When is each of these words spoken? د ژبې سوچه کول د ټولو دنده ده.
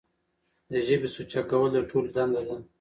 د 0.71 0.73
ژبې 0.87 1.09
سوچه 1.15 1.41
کول 1.49 1.69
د 1.73 1.77
ټولو 1.89 2.07
دنده 2.15 2.41
ده. 2.47 2.57